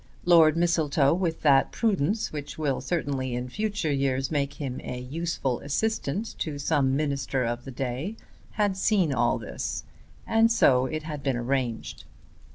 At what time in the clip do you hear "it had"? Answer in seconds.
10.87-11.21